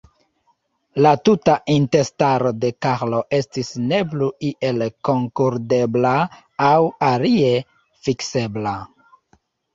[1.05, 6.15] La tuta intestaro de Karlo estis ne plu iel kunkudrebla
[6.71, 6.81] aŭ
[7.11, 7.55] alie
[8.09, 8.75] fiksebla.